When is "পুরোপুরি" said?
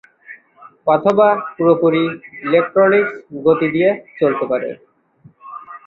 1.55-2.03